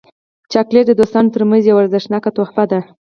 چاکلېټ 0.51 0.85
د 0.87 0.91
دوستانو 0.99 1.33
ترمنځ 1.33 1.61
یو 1.65 1.81
ارزښتناک 1.83 2.23
تحفه 2.37 2.63
ده. 2.71 2.79